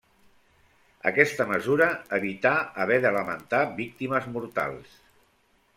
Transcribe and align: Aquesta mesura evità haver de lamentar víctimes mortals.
Aquesta 1.09 1.45
mesura 1.51 1.89
evità 2.19 2.53
haver 2.85 2.99
de 3.05 3.11
lamentar 3.19 3.61
víctimes 3.83 4.31
mortals. 4.39 4.97